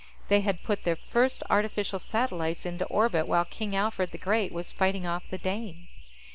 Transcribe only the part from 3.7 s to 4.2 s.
Alfred the